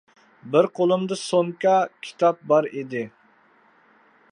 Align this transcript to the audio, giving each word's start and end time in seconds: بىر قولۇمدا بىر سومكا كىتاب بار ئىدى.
بىر 0.53 0.67
قولۇمدا 0.79 1.11
بىر 1.13 1.19
سومكا 1.23 1.75
كىتاب 2.07 2.41
بار 2.53 2.71
ئىدى. 2.71 3.07